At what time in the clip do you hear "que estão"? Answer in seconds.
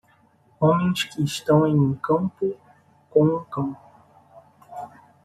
1.03-1.67